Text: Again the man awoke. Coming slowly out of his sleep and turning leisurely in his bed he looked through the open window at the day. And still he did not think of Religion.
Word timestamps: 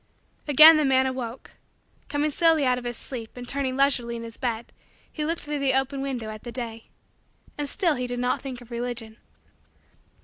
Again 0.47 0.77
the 0.77 0.83
man 0.83 1.05
awoke. 1.05 1.51
Coming 2.09 2.31
slowly 2.31 2.65
out 2.65 2.79
of 2.79 2.85
his 2.85 2.97
sleep 2.97 3.37
and 3.37 3.47
turning 3.47 3.77
leisurely 3.77 4.15
in 4.15 4.23
his 4.23 4.35
bed 4.35 4.73
he 5.13 5.23
looked 5.23 5.41
through 5.41 5.59
the 5.59 5.75
open 5.75 6.01
window 6.01 6.31
at 6.31 6.41
the 6.41 6.51
day. 6.51 6.87
And 7.55 7.69
still 7.69 7.93
he 7.93 8.07
did 8.07 8.17
not 8.17 8.41
think 8.41 8.61
of 8.61 8.71
Religion. 8.71 9.17